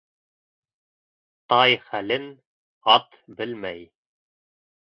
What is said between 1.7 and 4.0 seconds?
хәлен ат белмәй